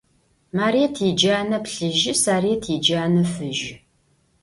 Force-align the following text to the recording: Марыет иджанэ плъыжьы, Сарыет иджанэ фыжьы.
Марыет 0.57 0.95
иджанэ 1.09 1.57
плъыжьы, 1.65 2.13
Сарыет 2.23 2.63
иджанэ 2.75 3.23
фыжьы. 3.33 3.75